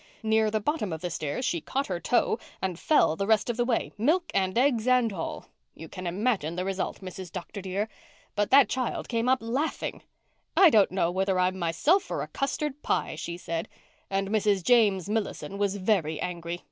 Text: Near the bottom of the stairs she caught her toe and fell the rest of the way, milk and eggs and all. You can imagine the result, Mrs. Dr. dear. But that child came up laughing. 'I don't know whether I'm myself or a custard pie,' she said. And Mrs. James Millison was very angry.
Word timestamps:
Near 0.23 0.49
the 0.49 0.59
bottom 0.59 0.91
of 0.91 1.01
the 1.01 1.11
stairs 1.11 1.45
she 1.45 1.61
caught 1.61 1.85
her 1.85 1.99
toe 1.99 2.39
and 2.59 2.79
fell 2.79 3.15
the 3.15 3.27
rest 3.27 3.51
of 3.51 3.55
the 3.57 3.63
way, 3.63 3.91
milk 3.99 4.31
and 4.33 4.57
eggs 4.57 4.87
and 4.87 5.13
all. 5.13 5.45
You 5.75 5.87
can 5.87 6.07
imagine 6.07 6.55
the 6.55 6.65
result, 6.65 7.01
Mrs. 7.01 7.31
Dr. 7.31 7.61
dear. 7.61 7.87
But 8.35 8.49
that 8.49 8.67
child 8.67 9.07
came 9.07 9.29
up 9.29 9.43
laughing. 9.43 10.01
'I 10.57 10.71
don't 10.71 10.91
know 10.91 11.11
whether 11.11 11.37
I'm 11.37 11.59
myself 11.59 12.09
or 12.09 12.23
a 12.23 12.27
custard 12.27 12.81
pie,' 12.81 13.13
she 13.15 13.37
said. 13.37 13.69
And 14.09 14.29
Mrs. 14.31 14.63
James 14.63 15.07
Millison 15.07 15.59
was 15.59 15.75
very 15.75 16.19
angry. 16.19 16.59